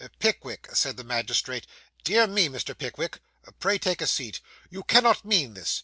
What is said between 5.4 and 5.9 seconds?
this?